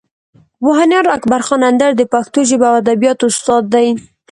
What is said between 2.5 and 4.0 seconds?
او ادبیاتو استاد دی.